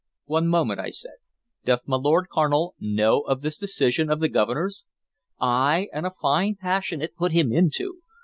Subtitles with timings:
[0.25, 1.17] "One moment," I said.
[1.63, 4.83] "Doth my Lord Carnal know of this decision of the Governor's?"
[5.39, 7.99] "Ay, and a fine passion it put him into.